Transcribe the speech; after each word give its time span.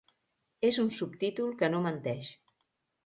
És 0.69 0.79
un 0.85 0.89
subtítol 1.01 1.53
que 1.63 1.71
no 1.75 1.85
menteix. 1.87 2.35